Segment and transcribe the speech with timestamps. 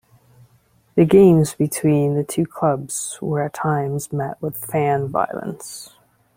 [0.95, 5.91] The games between the two clubs were at times met with fan violence.